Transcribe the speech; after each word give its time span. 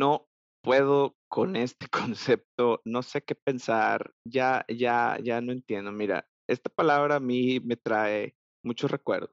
no 0.00 0.26
puedo 0.64 1.16
con 1.28 1.56
este 1.56 1.86
concepto, 2.16 2.80
no 2.84 3.02
sé 3.02 3.22
qué 3.22 3.34
pensar, 3.34 4.12
ya, 4.24 4.64
ya, 4.68 5.18
ya 5.22 5.40
no 5.40 5.52
entiendo. 5.52 5.92
Mira, 5.92 6.26
esta 6.48 6.70
palabra 6.70 7.16
a 7.16 7.20
mí 7.20 7.60
me 7.60 7.76
trae 7.76 8.34
muchos 8.64 8.90
recuerdos, 8.90 9.30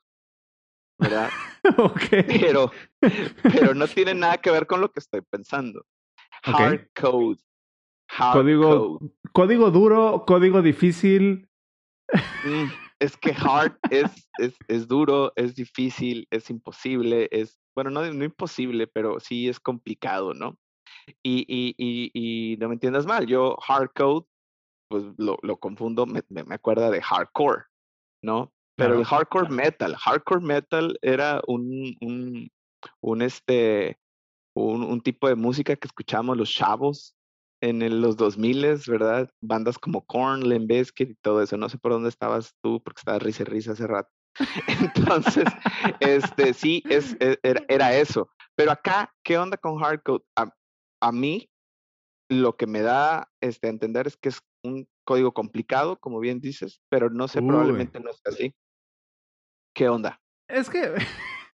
¿verdad? 0.99 1.29
ok. 1.77 2.25
Pero, 2.27 2.71
pero 3.41 3.73
no 3.73 3.87
tiene 3.87 4.13
nada 4.13 4.37
que 4.37 4.51
ver 4.51 4.67
con 4.67 4.81
lo 4.81 4.91
que 4.91 4.99
estoy 4.99 5.21
pensando. 5.21 5.85
Hard 6.43 6.89
code. 6.93 7.37
Hard 8.09 8.33
Código, 8.33 8.99
code. 8.99 9.11
código 9.33 9.71
duro, 9.71 10.23
código 10.25 10.61
difícil. 10.61 11.49
Mm, 12.45 12.67
es 12.99 13.17
que 13.17 13.31
hard 13.37 13.77
es, 13.89 14.29
es, 14.37 14.55
es 14.67 14.87
duro, 14.87 15.33
es 15.35 15.55
difícil, 15.55 16.27
es 16.29 16.49
imposible, 16.49 17.27
es, 17.31 17.59
bueno, 17.77 17.91
no, 17.91 18.11
no 18.11 18.25
imposible, 18.25 18.87
pero 18.87 19.19
sí 19.19 19.47
es 19.47 19.59
complicado, 19.59 20.33
¿no? 20.33 20.57
Y, 21.21 21.45
y, 21.47 21.75
y, 21.77 22.09
y 22.53 22.57
no 22.57 22.69
me 22.69 22.73
entiendas 22.73 23.05
mal, 23.05 23.27
yo 23.27 23.55
hard 23.67 23.91
code, 23.95 24.25
pues 24.89 25.03
lo, 25.17 25.37
lo 25.43 25.57
confundo, 25.57 26.07
me, 26.07 26.23
me, 26.29 26.43
me 26.43 26.55
acuerda 26.55 26.89
de 26.89 27.03
hardcore, 27.03 27.65
¿no? 28.23 28.51
Pero 28.75 28.89
Claro. 28.95 28.99
el 29.01 29.05
hardcore 29.05 29.49
metal, 29.49 29.95
hardcore 29.95 30.41
metal 30.43 30.97
era 31.03 31.39
un, 31.45 31.95
un, 32.01 32.49
un, 33.01 33.21
este, 33.21 33.99
un, 34.55 34.81
un 34.81 35.01
tipo 35.01 35.27
de 35.27 35.35
música 35.35 35.75
que 35.75 35.87
escuchamos 35.87 36.35
los 36.35 36.49
chavos 36.51 37.15
en 37.61 37.83
el- 37.83 38.01
los 38.01 38.17
2000, 38.17 38.65
¿verdad? 38.87 39.29
Bandas 39.39 39.77
como 39.77 40.03
Korn, 40.03 40.49
Limp 40.49 40.67
Bizkit 40.67 41.11
y 41.11 41.15
todo 41.15 41.43
eso. 41.43 41.57
No 41.57 41.69
sé 41.69 41.77
por 41.77 41.91
dónde 41.91 42.09
estabas 42.09 42.55
tú, 42.63 42.81
porque 42.83 43.01
estabas 43.01 43.21
risa 43.21 43.43
y 43.43 43.45
risa 43.45 43.73
hace 43.73 43.85
rato. 43.85 44.09
Entonces, 44.67 45.45
este, 45.99 46.53
sí, 46.53 46.83
es, 46.89 47.15
e- 47.19 47.39
era, 47.43 47.63
era 47.67 47.95
eso. 47.95 48.29
Pero 48.55 48.71
acá, 48.71 49.13
¿qué 49.23 49.37
onda 49.37 49.57
con 49.57 49.77
hardcode? 49.79 50.23
A, 50.35 50.51
a 51.01 51.11
mí, 51.11 51.49
lo 52.29 52.57
que 52.57 52.67
me 52.67 52.81
da 52.81 53.29
este, 53.41 53.67
a 53.67 53.69
entender 53.69 54.07
es 54.07 54.17
que 54.17 54.29
es 54.29 54.41
un 54.63 54.87
código 55.05 55.33
complicado, 55.33 55.97
como 55.99 56.19
bien 56.19 56.39
dices, 56.39 56.81
pero 56.89 57.09
no 57.09 57.27
sé, 57.27 57.39
Uy. 57.39 57.47
probablemente 57.47 57.99
no 57.99 58.09
es 58.09 58.21
así. 58.25 58.53
¿Qué 59.73 59.89
onda? 59.89 60.19
Es 60.49 60.69
que. 60.69 60.95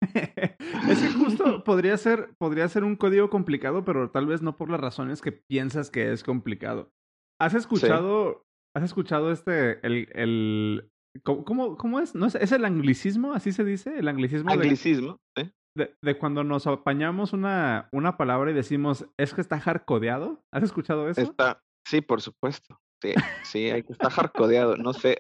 es 0.90 1.02
que 1.02 1.12
justo 1.12 1.64
podría 1.64 1.98
ser, 1.98 2.34
podría 2.38 2.68
ser 2.70 2.84
un 2.84 2.96
código 2.96 3.30
complicado, 3.30 3.84
pero 3.84 4.12
tal 4.12 4.28
vez 4.28 4.42
no 4.42 4.58
por 4.58 4.70
las 4.70 4.80
razones 4.80 5.22
que 5.22 5.32
piensas 5.32 5.90
que 5.90 6.12
es 6.12 6.24
complicado. 6.24 6.92
¿Has 7.40 7.54
escuchado, 7.56 8.46
has 8.76 8.84
escuchado 8.84 9.32
este, 9.32 9.86
el, 9.86 10.08
el, 10.14 10.92
¿cómo, 11.24 11.44
cómo, 11.46 11.78
cómo 11.78 12.00
es? 12.00 12.16
¿No 12.16 12.26
es? 12.26 12.36
¿Es 12.36 12.52
el 12.52 12.66
anglicismo? 12.66 13.34
¿Así 13.34 13.52
se 13.52 13.64
dice? 13.64 13.98
El 13.98 14.08
anglicismo 14.08 14.50
de, 14.50 14.62
Anglicismo, 14.62 15.20
¿eh? 15.38 15.52
de, 15.76 15.96
de 16.02 16.18
cuando 16.18 16.44
nos 16.44 16.68
apañamos 16.68 17.34
una, 17.34 17.90
una 17.92 18.18
palabra 18.18 18.52
y 18.52 18.54
decimos, 18.54 19.06
es 19.18 19.34
que 19.34 19.42
está 19.42 19.60
hardcodeado. 19.60 20.44
¿Has 20.54 20.64
escuchado 20.64 21.10
eso? 21.10 21.22
Está, 21.22 21.62
sí, 21.88 22.02
por 22.02 22.22
supuesto. 22.22 22.80
Sí, 23.04 23.14
sí, 23.44 23.70
hay 23.72 23.84
que 23.84 23.94
estar 23.94 24.12
hardcodeado, 24.12 24.78
no 24.78 24.94
sé. 24.94 25.18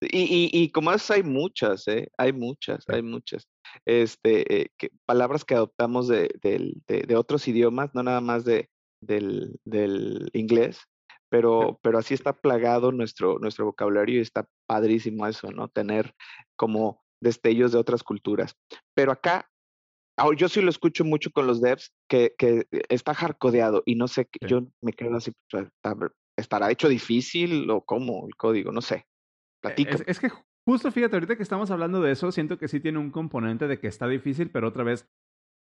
Y, 0.00 0.20
y, 0.22 0.50
y 0.52 0.70
como 0.70 0.92
esas 0.92 1.10
hay 1.10 1.22
muchas, 1.24 1.88
¿eh? 1.88 2.08
Hay 2.18 2.32
muchas, 2.32 2.88
hay 2.88 3.02
muchas. 3.02 3.48
Este, 3.84 4.60
eh, 4.62 4.70
que, 4.78 4.90
palabras 5.06 5.44
que 5.44 5.54
adoptamos 5.54 6.06
de, 6.08 6.30
del- 6.40 6.82
de, 6.86 7.02
de 7.02 7.16
otros 7.16 7.48
idiomas, 7.48 7.94
no 7.94 8.02
nada 8.04 8.20
más 8.20 8.44
de, 8.44 8.68
del, 9.02 9.58
del 9.64 10.30
inglés, 10.34 10.82
pero, 11.30 11.78
pero 11.82 11.98
así 11.98 12.14
está 12.14 12.32
plagado 12.32 12.92
nuestro, 12.92 13.38
nuestro 13.38 13.64
vocabulario 13.66 14.18
y 14.18 14.22
está 14.22 14.46
padrísimo 14.68 15.26
eso, 15.26 15.50
¿no? 15.50 15.68
Tener 15.68 16.14
como 16.56 17.02
destellos 17.22 17.72
de 17.72 17.78
otras 17.78 18.02
culturas. 18.02 18.54
Pero 18.94 19.12
acá, 19.12 19.50
yo 20.36 20.48
sí 20.48 20.60
lo 20.62 20.70
escucho 20.70 21.04
mucho 21.04 21.30
con 21.30 21.46
los 21.46 21.60
devs, 21.60 21.92
que, 22.08 22.34
que 22.38 22.66
está 22.88 23.14
hardcodeado 23.14 23.82
y 23.86 23.96
no 23.96 24.08
sé, 24.08 24.26
qué- 24.26 24.38
Sí. 24.42 24.48
yo 24.50 24.66
me 24.82 24.92
quedo 24.92 25.16
así, 25.16 25.32
pues, 25.50 25.68
¿estará 26.38 26.70
hecho 26.70 26.88
difícil 26.88 27.68
o 27.70 27.84
cómo 27.84 28.26
el 28.26 28.36
código? 28.36 28.72
No 28.72 28.80
sé. 28.80 28.96
Eh, 28.96 29.04
Platica. 29.62 29.90
Es, 29.96 30.04
es 30.06 30.20
que 30.20 30.28
justo 30.68 30.90
fíjate, 30.92 31.16
ahorita 31.16 31.36
que 31.36 31.42
estamos 31.42 31.70
hablando 31.70 32.00
de 32.00 32.12
eso, 32.12 32.30
siento 32.32 32.58
que 32.58 32.68
sí 32.68 32.80
tiene 32.80 32.98
un 32.98 33.10
componente 33.10 33.66
de 33.68 33.78
que 33.78 33.88
está 33.88 34.06
difícil, 34.08 34.50
pero 34.50 34.68
otra 34.68 34.84
vez, 34.84 35.08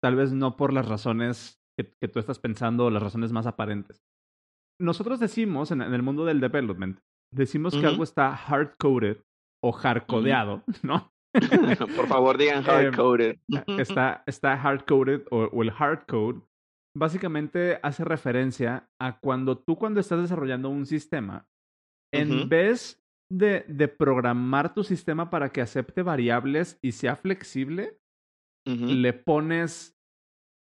tal 0.03 0.17
vez 0.17 0.33
no 0.33 0.57
por 0.57 0.73
las 0.73 0.87
razones 0.89 1.61
que, 1.77 1.93
que 2.01 2.09
tú 2.09 2.19
estás 2.19 2.39
pensando 2.39 2.87
o 2.87 2.91
las 2.91 3.03
razones 3.03 3.33
más 3.33 3.47
aparentes. 3.47 4.03
Nosotros 4.81 5.19
decimos 5.21 5.71
en, 5.71 5.83
en 5.83 5.93
el 5.95 6.03
mundo 6.03 6.25
del 6.25 6.41
development, 6.41 7.01
decimos 7.33 7.77
que 7.77 7.87
algo 7.87 8.05
está 8.05 8.35
hard-coded 8.35 9.19
o 9.63 9.73
hardcodeado, 9.73 10.63
¿no? 10.83 11.13
Por 11.97 12.07
favor, 12.07 12.39
digan 12.39 12.59
Em, 12.59 12.65
hardcoded. 12.65 13.39
está, 13.79 14.23
está 14.27 14.55
hard-coded 14.55 15.27
o, 15.31 15.45
o 15.45 15.63
el 15.63 15.71
hard 15.77 16.07
code, 16.07 16.41
básicamente 16.97 17.79
hace 17.83 18.05
referencia 18.05 18.89
a 19.01 19.19
cuando 19.21 19.59
tú 19.59 19.77
cuando 19.77 20.01
estás 20.01 20.21
desarrollando 20.21 20.69
un 20.71 20.87
sistema, 20.87 21.47
en 22.13 22.49
vez 22.49 23.03
de, 23.31 23.65
de 23.69 23.89
programar 23.89 24.75
tu 24.75 24.83
sistema 24.85 25.29
para 25.31 25.51
que 25.51 25.61
acepte 25.61 26.03
variables 26.03 26.79
y 26.83 26.93
sea 26.93 27.17
flexible, 27.17 27.99
le 28.67 29.13
pones 29.15 29.97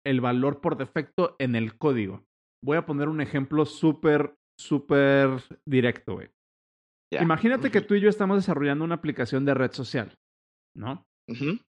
el 0.05 0.21
valor 0.21 0.61
por 0.61 0.77
defecto 0.77 1.37
en 1.39 1.55
el 1.55 1.79
código. 1.79 2.25
Voy 2.65 2.77
a 2.77 2.87
poner 2.87 3.09
un 3.09 3.21
ejemplo 3.21 3.67
súper, 3.67 4.35
súper 4.59 5.31
directo, 5.67 6.15
güey. 6.15 6.29
Imagínate 7.21 7.71
que 7.71 7.81
tú 7.83 7.95
y 7.95 8.01
yo 8.01 8.09
estamos 8.09 8.39
desarrollando 8.39 8.85
una 8.85 8.95
aplicación 8.95 9.45
de 9.45 9.55
red 9.55 9.73
social, 9.73 10.17
¿no? 10.75 11.05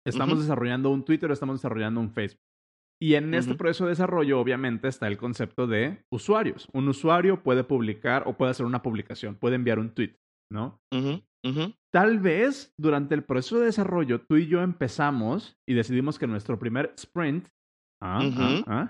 Estamos 0.07 0.39
desarrollando 0.41 0.91
un 0.91 1.05
Twitter, 1.05 1.31
estamos 1.31 1.57
desarrollando 1.57 2.01
un 2.01 2.11
Facebook. 2.11 2.41
Y 3.03 3.15
en 3.15 3.35
este 3.35 3.55
proceso 3.55 3.85
de 3.85 3.91
desarrollo, 3.91 4.41
obviamente, 4.41 4.89
está 4.89 5.07
el 5.07 5.19
concepto 5.19 5.67
de 5.67 6.03
usuarios. 6.11 6.67
Un 6.73 6.89
usuario 6.89 7.43
puede 7.43 7.63
publicar 7.65 8.23
o 8.27 8.39
puede 8.39 8.53
hacer 8.53 8.65
una 8.65 8.81
publicación, 8.81 9.35
puede 9.35 9.57
enviar 9.57 9.79
un 9.79 9.91
tweet, 9.91 10.17
¿no? 10.51 10.81
Tal 11.93 12.19
vez 12.19 12.73
durante 12.79 13.15
el 13.15 13.23
proceso 13.25 13.59
de 13.59 13.67
desarrollo, 13.67 14.23
tú 14.23 14.37
y 14.37 14.47
yo 14.47 14.63
empezamos 14.63 15.57
y 15.69 15.75
decidimos 15.75 16.19
que 16.19 16.27
nuestro 16.27 16.59
primer 16.59 16.95
sprint. 16.97 17.49
Ah, 18.01 18.21
ah, 18.37 18.63
ah, 18.67 18.89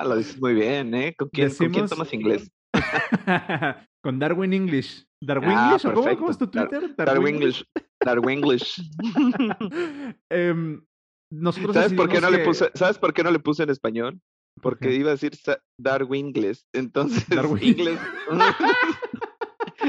Ah, 0.00 0.04
lo 0.06 0.16
dices 0.16 0.40
muy 0.40 0.54
bien, 0.60 0.94
¿eh? 0.94 1.14
¿Con 1.16 1.28
quién, 1.30 1.50
¿con 1.54 1.70
quién 1.70 1.86
tomas 1.88 2.12
inglés? 2.12 2.50
Con 4.02 4.18
Darwin 4.18 4.52
English. 4.54 5.04
¿Darwin 5.22 5.50
English? 5.50 5.84
¿O 5.86 5.92
cómo, 5.92 6.30
es 6.30 6.38
tu 6.38 6.46
Dar- 6.46 6.68
Twitter? 6.70 6.94
Darwin 6.96 7.34
English. 7.34 7.64
Darwin 8.02 8.38
English. 8.38 8.80
Em, 10.30 10.82
nosotros 11.30 11.74
¿Sabes 11.74 11.92
por 11.92 12.08
qué 12.08 12.20
no 12.20 12.30
le 12.30 12.38
puse, 12.38 12.70
¿sabes 12.74 12.98
por 12.98 13.12
qué 13.12 13.22
no 13.22 13.30
le 13.30 13.38
puse 13.38 13.62
en 13.62 13.70
español? 13.70 14.20
¿Por 14.62 14.78
Porque 14.78 14.94
iba 14.94 15.08
a 15.10 15.12
decir 15.12 15.32
Darwin 15.78 16.28
inglés. 16.28 16.66
Entonces, 16.72 17.28
Darwin. 17.28 17.62
inglés. 17.62 17.98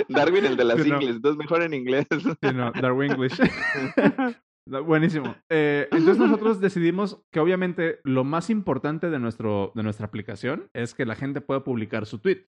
Darwin, 0.09 0.45
el 0.45 0.57
de 0.57 0.63
las 0.65 0.81
Sí, 0.81 0.89
no. 0.89 0.95
inglés. 0.97 1.15
Entonces, 1.15 1.37
mejor 1.37 1.61
en 1.63 1.73
inglés. 1.73 2.05
Sí, 2.11 2.53
no, 2.53 2.71
Darwin 2.73 3.11
English. 3.11 3.39
Buenísimo. 4.67 5.35
Eh, 5.49 5.87
entonces 5.91 6.17
nosotros 6.19 6.59
decidimos 6.61 7.23
que 7.33 7.39
obviamente 7.39 7.99
lo 8.03 8.23
más 8.23 8.49
importante 8.49 9.09
de, 9.09 9.19
nuestro, 9.19 9.71
de 9.75 9.83
nuestra 9.83 10.05
aplicación 10.05 10.69
es 10.73 10.93
que 10.93 11.05
la 11.05 11.15
gente 11.15 11.41
pueda 11.41 11.63
publicar 11.63 12.05
su 12.05 12.19
tweet. 12.19 12.45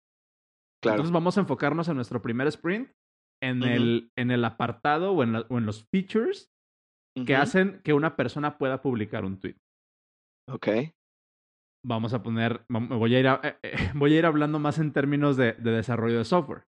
Claro. 0.82 0.96
Entonces 0.98 1.14
vamos 1.14 1.38
a 1.38 1.42
enfocarnos 1.42 1.88
en 1.88 1.96
nuestro 1.96 2.22
primer 2.22 2.48
sprint, 2.48 2.92
en, 3.42 3.64
el, 3.64 4.12
en 4.18 4.32
el 4.32 4.46
apartado 4.46 5.12
o 5.12 5.24
en, 5.24 5.34
la- 5.34 5.46
o 5.50 5.58
en 5.58 5.66
los 5.66 5.86
features 5.92 6.50
que 7.26 7.36
hacen 7.36 7.82
que 7.84 7.94
una 7.94 8.16
persona 8.16 8.58
pueda 8.58 8.82
publicar 8.82 9.24
un 9.26 9.40
tweet. 9.40 9.56
Ok. 10.50 10.68
Vamos 11.86 12.14
a 12.14 12.24
poner, 12.24 12.66
voy 12.70 13.16
a 13.16 13.20
ir, 13.20 13.28
a- 13.28 13.42
eh, 13.44 13.58
eh, 13.64 13.92
voy 13.96 14.14
a 14.16 14.20
ir 14.20 14.26
hablando 14.26 14.60
más 14.60 14.80
en 14.80 14.94
términos 14.94 15.36
de, 15.38 15.54
de 15.54 15.72
desarrollo 15.72 16.18
de 16.20 16.26
software. 16.26 16.64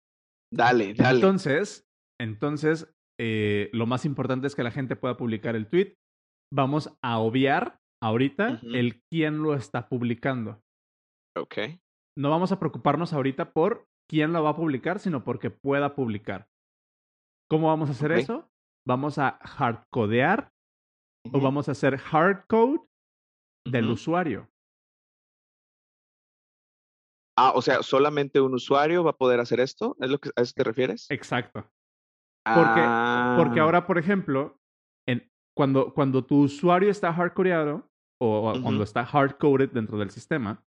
Dale, 0.52 0.94
dale. 0.94 1.16
Entonces, 1.18 1.88
entonces 2.20 2.94
eh, 3.26 3.70
lo 3.72 3.86
más 3.86 4.04
importante 4.04 4.48
es 4.48 4.56
que 4.56 4.64
la 4.64 4.72
gente 4.72 4.98
pueda 4.98 5.16
publicar 5.16 5.56
el 5.56 5.70
tweet. 5.70 5.96
Vamos 6.54 6.94
a 7.02 7.20
obviar 7.20 7.80
ahorita 8.04 8.60
el 8.64 9.02
quién 9.10 9.42
lo 9.42 9.54
está 9.54 9.88
publicando. 9.88 10.62
ok. 11.38 11.80
No 12.18 12.30
vamos 12.30 12.52
a 12.52 12.60
preocuparnos 12.60 13.14
ahorita 13.14 13.54
por 13.54 13.86
quién 14.10 14.34
lo 14.34 14.44
va 14.44 14.50
a 14.50 14.56
publicar, 14.58 15.00
sino 15.00 15.24
porque 15.24 15.50
pueda 15.50 15.96
publicar. 15.96 16.48
¿Cómo 17.50 17.68
vamos 17.68 17.88
a 17.88 17.94
hacer 17.94 18.12
eso? 18.12 18.50
Vamos 18.86 19.18
a 19.18 19.40
hardcodear 19.42 20.52
o 21.32 21.40
vamos 21.40 21.70
a 21.70 21.72
hacer 21.72 21.98
hardcode 21.98 22.82
del 23.66 23.90
usuario. 23.90 24.50
Ah, 27.38 27.54
o 27.56 27.62
sea, 27.62 27.82
solamente 27.84 28.42
un 28.42 28.54
usuario 28.54 29.04
va 29.06 29.12
a 29.12 29.18
poder 29.18 29.40
hacer 29.40 29.62
esto. 29.62 29.96
¿Es 30.02 30.10
lo 30.10 30.20
que 30.20 30.30
a 30.36 30.42
eso 30.42 30.54
te 30.54 30.66
refieres? 30.66 31.10
Exacto. 31.10 31.72
Porque, 32.46 32.82
porque 33.38 33.60
Ah, 33.60 33.64
ahora, 33.64 33.88
por 33.88 33.98
ejemplo, 33.98 34.60
en, 35.08 35.32
cuando, 35.56 35.94
cuando 35.94 36.26
tu 36.26 36.42
usuario 36.44 36.90
está 36.90 37.14
hardcodeado 37.14 37.90
o 38.22 38.50
o 38.50 38.52
Ujú. 38.54 38.62
cuando 38.62 38.84
está 38.84 39.06
hardcoded 39.06 39.70
dentro 39.72 39.98
del 39.98 40.10
sistema, 40.10 40.64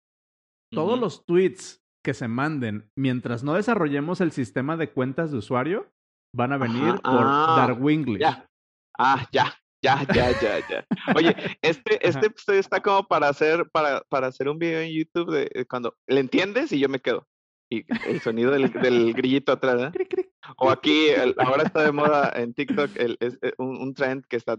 todos 0.71 0.93
ujú. 0.93 1.01
los 1.01 1.25
tweets 1.25 1.83
que 2.03 2.13
se 2.13 2.27
manden 2.27 2.91
mientras 2.95 3.43
no 3.43 3.53
desarrollemos 3.53 4.21
el 4.21 4.31
sistema 4.31 4.75
de 4.75 4.91
cuentas 4.91 5.31
de 5.31 5.37
usuario 5.37 5.91
van 6.35 6.51
a 6.51 6.57
venir 6.57 6.83
Ajá, 6.83 7.01
por 7.01 7.23
ah, 7.25 7.55
Darwinglish. 7.57 8.19
Ya. 8.21 8.49
Ah, 8.97 9.27
ya. 9.31 9.53
Ya, 9.83 10.01
ya, 10.13 10.31
ya, 10.39 10.67
ya. 10.69 10.87
Oye, 11.13 11.35
este, 11.61 11.99
este 12.07 12.27
episodio 12.27 12.61
está 12.61 12.81
como 12.81 13.05
para 13.05 13.27
hacer, 13.27 13.69
para, 13.69 14.01
para 14.09 14.27
hacer 14.27 14.47
un 14.47 14.57
video 14.57 14.79
en 14.79 14.93
YouTube 14.93 15.29
de 15.29 15.65
cuando 15.65 15.97
le 16.07 16.21
entiendes 16.21 16.71
y 16.71 16.79
yo 16.79 16.87
me 16.87 17.01
quedo. 17.01 17.27
Y 17.69 17.85
el 18.07 18.21
sonido 18.21 18.51
del, 18.51 18.71
del 18.71 19.13
grillito 19.13 19.51
atrás, 19.51 19.81
¿eh? 19.81 20.07
O 20.57 20.69
aquí, 20.69 21.09
ahora 21.37 21.63
está 21.63 21.83
de 21.83 21.91
moda 21.91 22.31
en 22.35 22.53
TikTok 22.53 22.95
el, 22.95 23.17
es, 23.19 23.39
eh, 23.41 23.53
un, 23.57 23.77
un, 23.77 23.93
trend 23.93 24.25
que 24.25 24.35
está 24.35 24.57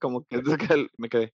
como 0.00 0.24
que 0.24 0.42
me 0.98 1.08
quedé. 1.08 1.32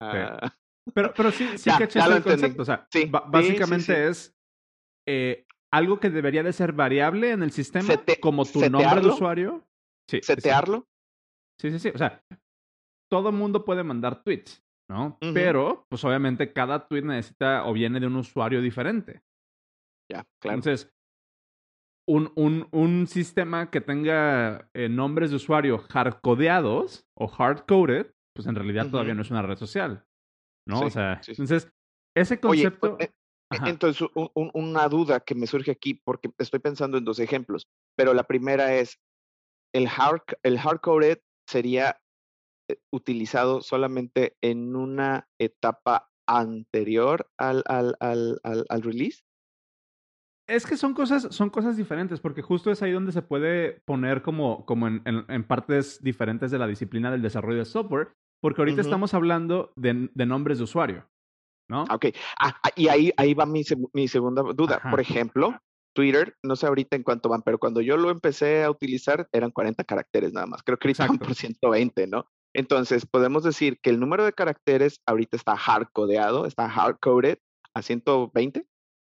Ah. 0.00 0.52
Pero, 0.94 1.12
pero 1.14 1.30
sí, 1.30 1.46
sí 1.58 1.70
que 1.78 1.84
el 1.84 2.22
concepto. 2.22 2.62
O 2.62 2.64
sea, 2.64 2.88
básicamente 3.28 4.08
es 4.08 4.34
eh, 5.06 5.46
algo 5.72 6.00
que 6.00 6.10
debería 6.10 6.42
de 6.42 6.52
ser 6.52 6.72
variable 6.72 7.30
en 7.30 7.42
el 7.42 7.52
sistema, 7.52 7.88
como 8.20 8.44
tu 8.44 8.60
nombre 8.68 9.00
de 9.00 9.08
usuario. 9.08 9.64
Sí, 10.08 10.20
¿Setearlo? 10.22 10.88
Sí, 11.60 11.70
sí, 11.70 11.78
sí. 11.78 11.88
O 11.94 11.98
sea, 11.98 12.24
todo 13.08 13.30
mundo 13.30 13.64
puede 13.64 13.84
mandar 13.84 14.22
tweets, 14.22 14.64
¿no? 14.90 15.18
Pero, 15.32 15.86
pues 15.88 16.04
obviamente 16.04 16.52
cada 16.52 16.88
tweet 16.88 17.02
necesita 17.02 17.64
o 17.66 17.72
viene 17.72 18.00
de 18.00 18.06
un 18.06 18.16
usuario 18.16 18.60
diferente. 18.60 19.22
Ya, 20.10 20.26
claro. 20.40 20.58
Entonces, 20.58 20.92
un, 22.08 22.32
un, 22.34 22.68
un 22.72 23.06
sistema 23.06 23.70
que 23.70 23.80
tenga 23.80 24.68
eh, 24.74 24.88
nombres 24.88 25.30
de 25.30 25.36
usuario 25.36 25.78
hardcodeados 25.78 27.06
o 27.16 27.28
hardcoded, 27.28 28.12
pues 28.34 28.46
en 28.46 28.54
realidad 28.54 28.90
todavía 28.90 29.14
no 29.14 29.22
es 29.22 29.30
una 29.30 29.42
red 29.42 29.56
social. 29.56 30.04
¿No? 30.66 30.80
o 30.80 30.90
sea, 30.90 31.20
entonces, 31.26 31.68
ese 32.16 32.38
concepto. 32.38 32.96
Eh, 33.00 33.10
entonces, 33.66 34.08
una 34.14 34.88
duda 34.88 35.20
que 35.20 35.34
me 35.34 35.46
surge 35.46 35.72
aquí, 35.72 35.94
porque 35.94 36.30
estoy 36.38 36.60
pensando 36.60 36.98
en 36.98 37.04
dos 37.04 37.18
ejemplos, 37.18 37.68
pero 37.96 38.14
la 38.14 38.24
primera 38.24 38.74
es, 38.76 38.98
el, 39.74 39.88
hard, 39.88 40.22
el 40.42 40.58
hardcoded 40.58 41.18
sería 41.48 42.00
eh, 42.70 42.78
utilizado 42.92 43.60
solamente 43.60 44.36
en 44.40 44.74
una 44.76 45.28
etapa 45.38 46.10
anterior 46.26 47.30
al, 47.38 47.62
al, 47.66 47.96
al, 48.00 48.40
al, 48.42 48.82
release? 48.82 49.22
Es 50.52 50.66
que 50.66 50.76
son 50.76 50.92
cosas, 50.92 51.28
son 51.30 51.48
cosas 51.48 51.78
diferentes, 51.78 52.20
porque 52.20 52.42
justo 52.42 52.70
es 52.70 52.82
ahí 52.82 52.92
donde 52.92 53.12
se 53.12 53.22
puede 53.22 53.80
poner 53.86 54.20
como, 54.20 54.66
como 54.66 54.86
en, 54.86 55.02
en, 55.06 55.44
partes 55.44 56.02
diferentes 56.02 56.50
de 56.50 56.58
la 56.58 56.66
disciplina 56.66 57.10
del 57.10 57.22
desarrollo 57.22 57.60
de 57.60 57.64
software, 57.64 58.12
porque 58.38 58.60
ahorita 58.60 58.82
estamos 58.82 59.14
hablando 59.14 59.72
de, 59.76 60.10
de, 60.12 60.26
nombres 60.26 60.58
de 60.58 60.64
usuario, 60.64 61.08
¿no? 61.70 61.84
Ok, 61.84 62.06
ah, 62.38 62.54
ah, 62.62 62.70
y 62.76 62.88
ahí, 62.88 63.12
ahí 63.16 63.32
va 63.32 63.46
mi, 63.46 63.62
mi 63.94 64.08
segunda 64.08 64.42
duda. 64.42 64.82
Por 64.90 65.00
ejemplo, 65.00 65.56
Twitter, 65.94 66.36
no 66.42 66.54
sé 66.54 66.66
ahorita 66.66 66.96
en 66.96 67.02
cuánto 67.02 67.30
van, 67.30 67.40
pero 67.40 67.58
cuando 67.58 67.80
yo 67.80 67.96
lo 67.96 68.10
empecé 68.10 68.62
a 68.62 68.70
utilizar 68.70 69.28
eran 69.32 69.52
40 69.52 69.84
caracteres 69.84 70.34
nada 70.34 70.46
más. 70.46 70.62
Creo 70.62 70.78
que 70.78 70.88
ahorita 70.88 71.24
por 71.24 71.34
120, 71.34 72.08
¿no? 72.08 72.26
Entonces, 72.54 73.06
podemos 73.06 73.42
decir 73.42 73.78
que 73.80 73.88
el 73.88 73.98
número 73.98 74.26
de 74.26 74.34
caracteres 74.34 75.00
ahorita 75.06 75.34
está 75.34 75.56
hardcodeado, 75.56 76.44
está 76.44 76.68
hardcoded 76.68 77.38
a 77.72 77.80
120. 77.80 78.66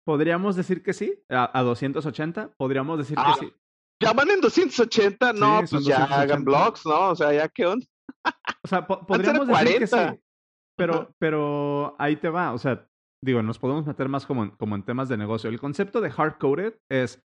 Podríamos 0.04 0.56
decir 0.56 0.82
que 0.82 0.93
sí, 0.93 1.22
a, 1.28 1.62
280, 1.62 2.54
podríamos 2.56 2.99
decir 2.99 3.16
que 3.16 3.22
ah, 3.25 3.37
sí. 3.38 3.52
Ya 4.02 4.12
van 4.12 4.31
en 4.31 4.40
280, 4.40 5.32
no, 5.34 5.60
pues 5.70 5.84
ya 5.84 6.04
hagan 6.04 6.44
blogs, 6.44 6.84
¿no? 6.84 7.10
O 7.10 7.16
sea, 7.16 7.32
ya 7.32 7.49
qué 7.49 7.66
onda. 7.66 7.87
O 8.64 8.69
sea, 8.69 8.87
podríamos 8.87 9.46
decir 9.46 9.78
que 9.78 9.87
sí. 9.87 9.96
Pero, 10.76 11.14
pero 11.19 11.94
ahí 11.99 12.16
te 12.16 12.28
va, 12.28 12.52
o 12.52 12.58
sea, 12.58 12.88
digo, 13.22 13.43
nos 13.43 13.58
podemos 13.58 13.87
meter 13.87 14.08
más 14.08 14.26
como 14.26 14.44
en, 14.44 14.50
como 14.50 14.75
en 14.75 14.84
temas 14.84 15.08
de 15.08 15.16
negocio. 15.16 15.50
El 15.50 15.60
concepto 15.60 16.00
de 16.00 16.10
hard-coded 16.10 16.75
es 16.90 17.22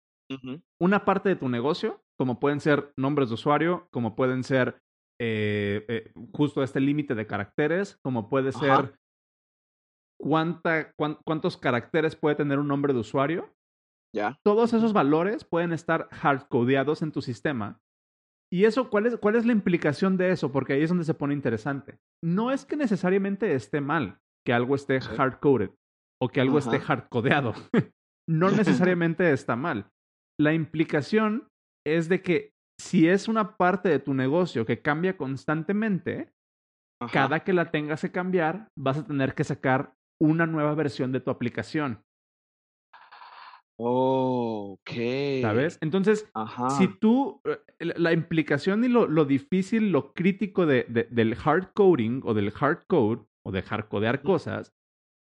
una 0.80 1.06
parte 1.06 1.30
de 1.30 1.36
tu 1.36 1.50
negocio, 1.50 2.02
como 2.20 2.40
pueden 2.40 2.60
ser 2.60 2.92
nombres 2.98 3.30
de 3.30 3.36
usuario, 3.36 3.88
como 3.92 4.16
pueden 4.16 4.44
ser 4.44 4.78
eh, 5.20 5.86
eh, 5.88 6.12
justo 6.34 6.62
este 6.62 6.80
límite 6.80 7.16
de 7.16 7.26
caracteres, 7.26 7.98
como 8.04 8.30
puede 8.30 8.52
ser 8.52 8.98
cuánta, 10.20 10.94
cuántos 10.94 11.58
caracteres 11.58 12.16
puede 12.16 12.36
tener 12.36 12.60
un 12.60 12.68
nombre 12.68 12.94
de 12.94 13.00
usuario. 13.00 13.54
Ya. 14.16 14.40
Todos 14.44 14.74
esos 14.74 14.94
valores 14.94 15.44
pueden 15.44 15.74
estar 15.74 16.08
hardcodeados 16.12 17.02
en 17.02 17.12
tu 17.12 17.22
sistema. 17.22 17.80
¿Y 18.52 18.64
eso 18.66 18.90
cuál 18.90 19.08
es, 19.08 19.18
cuál 19.18 19.36
es 19.36 19.46
la 19.46 19.52
implicación 19.52 20.18
de 20.18 20.32
eso? 20.32 20.52
Porque 20.52 20.74
ahí 20.74 20.84
es 20.84 20.90
donde 20.90 21.04
se 21.04 21.14
pone 21.14 21.34
interesante. 21.34 22.00
No 22.24 22.52
es 22.52 22.66
que 22.66 22.78
necesariamente 22.78 23.54
esté 23.54 23.82
mal 23.82 24.20
que 24.46 24.54
algo 24.54 24.76
esté 24.76 25.02
hardcoded 25.02 25.72
o 26.22 26.30
que 26.30 26.40
algo 26.40 26.58
esté 26.58 26.80
hardcodeado. 26.80 27.54
no 28.30 28.52
necesariamente 28.52 29.32
está 29.32 29.56
mal. 29.56 29.92
La 30.40 30.54
implicación 30.54 31.50
es 31.86 32.10
de 32.10 32.22
que 32.22 32.52
si 32.80 33.10
es 33.10 33.28
una 33.28 33.58
parte 33.58 33.90
de 33.90 34.00
tu 34.00 34.14
negocio 34.14 34.66
que 34.66 34.82
cambia 34.82 35.18
constantemente, 35.18 36.32
cada 37.12 37.42
que 37.42 37.54
la 37.54 37.72
tengas 37.72 38.02
que 38.02 38.12
cambiar, 38.12 38.70
vas 38.78 38.98
a 38.98 39.06
tener 39.06 39.36
que 39.36 39.44
sacar 39.44 39.94
una 40.20 40.46
nueva 40.46 40.74
versión 40.76 41.12
de 41.12 41.20
tu 41.20 41.32
aplicación. 41.32 42.04
Oh, 43.80 44.80
ok. 44.80 44.92
¿Sabes? 45.42 45.78
Entonces, 45.82 46.28
si 46.78 46.88
tú, 46.88 47.42
eh, 47.46 47.60
la 47.96 48.12
implicación 48.12 48.84
y 48.84 48.88
lo, 48.88 49.26
difícil, 49.26 49.92
lo 49.92 50.14
crítico 50.14 50.66
de, 50.66 50.86
del 51.12 51.38
hard 51.44 51.74
coding 51.74 52.22
o 52.24 52.34
del 52.34 52.52
hard 52.60 52.86
code 52.88 53.22
o 53.46 53.52
de 53.52 53.62
hardcodear 53.62 54.24
cosas, 54.24 54.74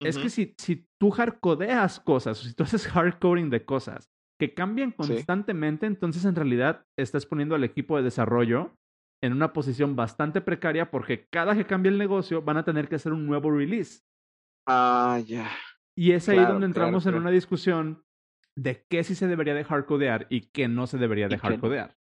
es 0.02 0.18
que 0.18 0.30
si, 0.30 0.56
si 0.58 0.88
tú 0.98 1.12
hardcodeas 1.12 2.00
cosas 2.00 2.40
o 2.40 2.48
si 2.48 2.54
tú 2.54 2.64
haces 2.64 2.88
hard 2.96 3.20
coding 3.20 3.50
de 3.50 3.66
cosas 3.66 4.10
que 4.40 4.54
cambian 4.54 4.92
constantemente, 4.92 5.86
entonces 5.86 6.24
en 6.24 6.36
realidad 6.36 6.86
estás 6.98 7.26
poniendo 7.26 7.56
al 7.56 7.66
equipo 7.66 7.98
de 7.98 8.04
desarrollo 8.04 8.74
en 9.22 9.34
una 9.34 9.52
posición 9.52 9.98
bastante 9.98 10.40
precaria 10.40 10.90
porque 10.90 11.28
cada 11.30 11.56
que 11.56 11.66
cambie 11.66 11.92
el 11.92 11.98
negocio 11.98 12.42
van 12.42 12.56
a 12.56 12.64
tener 12.64 12.88
que 12.88 12.96
hacer 12.96 13.12
un 13.12 13.26
nuevo 13.26 13.52
release. 13.52 14.02
Ah, 14.70 15.20
ya. 15.26 15.50
Y 15.98 16.12
es 16.12 16.30
ahí 16.30 16.38
donde 16.38 16.68
entramos 16.68 17.06
en 17.08 17.16
una 17.16 17.32
discusión 17.32 18.06
de 18.56 18.86
qué 18.90 19.04
sí 19.04 19.16
se 19.16 19.28
debería 19.28 19.54
dejar 19.54 19.86
codear 19.86 20.28
y 20.30 20.50
qué 20.52 20.68
no 20.68 20.86
se 20.86 20.98
debería 20.98 21.28
dejar 21.28 21.60
codear. 21.60 21.98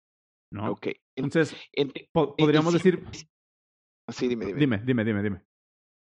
¿No? 0.51 0.71
Ok. 0.71 0.87
Entonces, 1.15 1.55
podríamos 2.13 2.73
decir. 2.73 3.03
Sí, 4.09 4.27
dime, 4.27 4.45
dime. 4.45 4.59
Dime, 4.59 4.81
dime, 4.85 5.03
dime, 5.03 5.23
dime. 5.23 5.41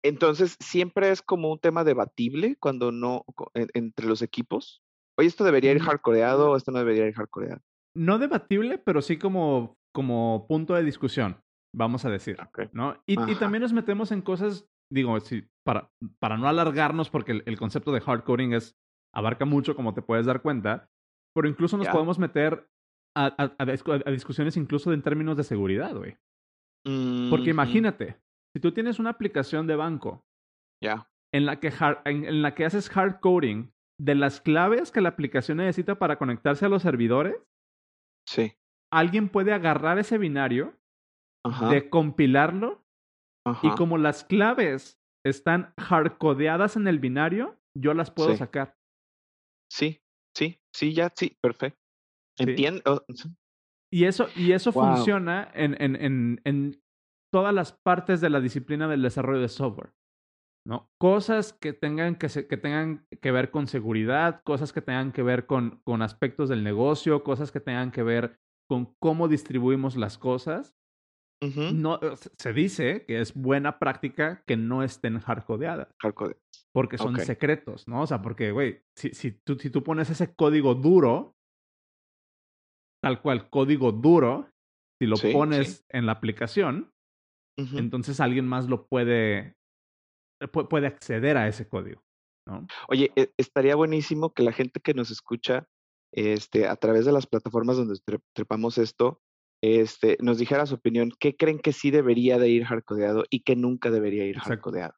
Entonces, 0.03 0.55
siempre 0.59 1.11
es 1.11 1.21
como 1.21 1.51
un 1.51 1.59
tema 1.59 1.83
debatible 1.83 2.55
cuando 2.59 2.91
no, 2.91 3.25
entre 3.53 4.07
los 4.07 4.21
equipos. 4.21 4.81
Oye, 5.17 5.27
¿esto 5.27 5.43
debería 5.43 5.71
ir 5.71 5.81
mm. 5.81 5.85
hardcoreado 5.85 6.51
o 6.51 6.57
esto 6.57 6.71
no 6.71 6.79
debería 6.79 7.07
ir 7.07 7.13
hardcoreado? 7.15 7.61
No 7.95 8.19
debatible, 8.19 8.77
pero 8.77 9.01
sí 9.01 9.17
como, 9.17 9.77
como 9.93 10.45
punto 10.47 10.75
de 10.75 10.83
discusión, 10.83 11.41
vamos 11.75 12.05
a 12.05 12.09
decir. 12.09 12.37
¿no? 12.73 13.01
Y, 13.07 13.19
y, 13.31 13.35
también 13.35 13.63
nos 13.63 13.73
metemos 13.73 14.11
en 14.11 14.21
cosas, 14.21 14.67
digo, 14.91 15.19
si, 15.19 15.47
para, 15.65 15.91
para 16.19 16.37
no 16.37 16.47
alargarnos, 16.47 17.09
porque 17.09 17.43
el, 17.45 17.57
concepto 17.57 17.91
de 17.91 18.01
hardcoding 18.01 18.53
es, 18.53 18.77
abarca 19.13 19.45
mucho, 19.45 19.75
como 19.75 19.93
te 19.93 20.01
puedes 20.01 20.25
dar 20.25 20.41
cuenta, 20.41 20.89
pero 21.35 21.47
incluso 21.47 21.77
nos 21.77 21.87
podemos 21.89 22.19
meter 22.19 22.69
a, 23.15 23.53
a, 23.57 24.11
discusiones 24.11 24.57
incluso 24.57 24.93
en 24.93 25.01
términos 25.01 25.37
de 25.37 25.43
seguridad, 25.43 25.95
güey. 25.95 26.17
Porque 27.29 27.49
imagínate, 27.49 28.17
si 28.55 28.61
tú 28.61 28.71
tienes 28.71 28.97
una 28.97 29.09
aplicación 29.09 29.67
de 29.67 29.75
banco 29.75 30.25
en, 31.33 31.45
la 31.45 31.59
que 31.59 31.73
en, 32.05 32.25
en, 32.25 32.41
la 32.41 32.55
que 32.55 32.65
haces 32.65 32.89
hardcoding 32.89 33.73
de 33.99 34.15
las 34.15 34.39
claves 34.39 34.91
que 34.91 35.01
la 35.01 35.09
aplicación 35.09 35.57
necesita 35.57 35.99
para 35.99 36.17
conectarse 36.17 36.65
a 36.65 36.69
los 36.69 36.83
servidores, 36.83 37.35
sí. 38.25 38.53
alguien 38.91 39.27
puede 39.27 39.51
agarrar 39.51 39.99
ese 39.99 40.17
binario, 40.17 40.77
de 41.69 41.89
compilarlo, 41.89 42.83
y 43.63 43.69
como 43.71 43.97
las 43.97 44.23
claves 44.23 44.99
están 45.25 45.73
hardcodeadas 45.77 46.75
en 46.75 46.87
el 46.87 46.99
binario, 46.99 47.59
yo 47.75 47.93
las 47.93 48.11
puedo 48.11 48.35
sacar. 48.35 48.77
Sí, 49.71 50.01
sí, 50.35 50.59
sí, 50.73 50.93
ya, 50.93 51.11
sí, 51.15 51.37
perfecto. 51.41 51.79
Entiendo. 52.39 53.05
Y 53.91 54.05
eso, 54.05 54.27
y 54.35 54.51
eso 54.51 54.71
funciona 54.71 55.49
en, 55.53 55.81
en, 55.81 55.95
en, 55.95 56.41
en 56.43 56.83
todas 57.33 57.53
las 57.53 57.71
partes 57.71 58.21
de 58.21 58.29
la 58.29 58.39
disciplina 58.39 58.87
del 58.87 59.01
desarrollo 59.01 59.41
de 59.41 59.49
software. 59.49 59.93
¿no? 60.67 60.89
Cosas 60.99 61.53
que 61.53 61.71
tengan 61.71 62.15
que, 62.15 62.27
que 62.27 62.57
tengan 62.57 63.07
que 63.21 63.31
ver 63.31 63.51
con 63.51 63.67
seguridad, 63.67 64.41
cosas 64.43 64.73
que 64.73 64.81
tengan 64.81 65.13
que 65.13 65.23
ver 65.23 65.45
con, 65.45 65.81
con 65.85 66.01
aspectos 66.01 66.49
del 66.49 66.63
negocio, 66.63 67.23
cosas 67.23 67.53
que 67.53 67.61
tengan 67.61 67.91
que 67.91 68.03
ver 68.03 68.37
con 68.69 68.93
cómo 68.99 69.29
distribuimos 69.29 69.95
las 69.95 70.17
cosas. 70.17 70.75
No, 71.41 71.99
se 72.37 72.53
dice 72.53 73.05
que 73.05 73.21
es 73.21 73.33
buena 73.33 73.79
práctica 73.79 74.43
que 74.47 74.57
no 74.57 74.83
estén 74.83 75.19
hardcodeadas. 75.19 75.87
Hardcodeadas. 76.01 76.41
Porque 76.73 76.97
son 76.97 77.17
secretos, 77.17 77.87
¿no? 77.87 78.01
O 78.01 78.07
sea, 78.07 78.21
porque, 78.21 78.51
güey, 78.51 78.83
si, 78.95 79.09
si, 79.11 79.31
tú, 79.31 79.57
si 79.57 79.69
tú 79.69 79.83
pones 79.83 80.09
ese 80.09 80.35
código 80.35 80.75
duro, 80.75 81.35
tal 83.01 83.21
cual 83.21 83.49
código 83.49 83.91
duro, 83.91 84.49
si 84.99 85.07
lo 85.07 85.15
pones 85.31 85.85
en 85.89 86.05
la 86.05 86.13
aplicación, 86.13 86.91
entonces 87.57 88.19
alguien 88.19 88.45
más 88.45 88.67
lo 88.69 88.85
puede 88.85 89.57
eh, 90.39 90.47
puede 90.47 90.87
acceder 90.87 91.37
a 91.37 91.47
ese 91.47 91.67
código. 91.67 92.03
¿no? 92.47 92.67
Oye, 92.87 93.11
e, 93.15 93.31
estaría 93.37 93.75
buenísimo 93.75 94.31
que 94.33 94.43
la 94.43 94.51
gente 94.51 94.79
que 94.79 94.93
nos 94.93 95.09
escucha 95.11 95.67
este, 96.13 96.67
a 96.67 96.75
través 96.75 97.05
de 97.05 97.11
las 97.11 97.27
plataformas 97.27 97.77
donde 97.77 97.99
trepamos 98.33 98.77
esto, 98.77 99.21
este, 99.61 100.17
nos 100.21 100.37
dijera 100.37 100.65
su 100.65 100.75
opinión, 100.75 101.11
qué 101.19 101.35
creen 101.35 101.59
que 101.59 101.73
sí 101.73 101.91
debería 101.91 102.37
de 102.37 102.49
ir 102.49 102.65
hardcodeado 102.65 103.23
y 103.29 103.41
qué 103.41 103.55
nunca 103.55 103.89
debería 103.89 104.25
ir 104.25 104.37
hardcodeado, 104.37 104.93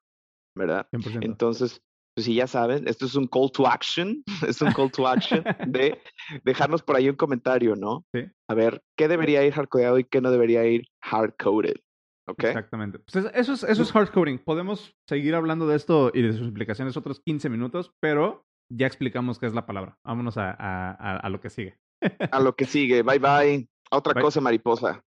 ¿verdad? 0.55 0.87
Entonces, 0.91 1.81
pues 2.15 2.25
si 2.25 2.35
ya 2.35 2.47
saben, 2.47 2.87
esto 2.87 3.05
es 3.05 3.15
un 3.15 3.27
call 3.27 3.51
to 3.51 3.67
action, 3.67 4.23
es 4.47 4.61
un 4.61 4.71
call 4.71 4.91
to 4.91 5.07
action 5.07 5.43
de 5.67 5.99
dejarnos 6.43 6.83
por 6.83 6.95
ahí 6.95 7.09
un 7.09 7.15
comentario, 7.15 7.75
¿no? 7.75 8.05
Sí. 8.13 8.25
A 8.49 8.53
ver, 8.53 8.81
¿qué 8.97 9.07
debería 9.07 9.45
ir 9.45 9.53
hardcodeado 9.53 9.99
y 9.99 10.03
qué 10.03 10.21
no 10.21 10.31
debería 10.31 10.65
ir 10.65 10.87
hardcoded? 11.01 11.75
Okay. 12.27 12.49
Exactamente. 12.49 12.99
Pues 12.99 13.25
eso 13.33 13.53
es, 13.53 13.63
eso 13.63 13.81
es 13.81 13.91
hardcoding. 13.91 14.37
Podemos 14.39 14.95
seguir 15.07 15.33
hablando 15.33 15.67
de 15.67 15.75
esto 15.75 16.11
y 16.13 16.21
de 16.21 16.33
sus 16.33 16.47
implicaciones 16.47 16.95
otros 16.95 17.21
15 17.21 17.49
minutos, 17.49 17.91
pero 17.99 18.45
ya 18.71 18.85
explicamos 18.85 19.39
qué 19.39 19.47
es 19.47 19.53
la 19.53 19.65
palabra. 19.65 19.97
Vámonos 20.03 20.37
a, 20.37 20.51
a, 20.51 21.17
a, 21.17 21.29
lo 21.29 21.41
que 21.41 21.49
sigue. 21.49 21.79
a 22.31 22.39
lo 22.39 22.55
que 22.55 22.65
sigue. 22.65 23.01
Bye 23.01 23.19
bye. 23.19 23.69
Otra 23.91 24.13
cosa, 24.21 24.39
mariposa. 24.41 25.03